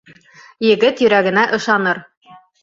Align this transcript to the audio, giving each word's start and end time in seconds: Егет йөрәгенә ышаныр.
Егет 0.67 1.03
йөрәгенә 1.05 1.45
ышаныр. 1.59 2.01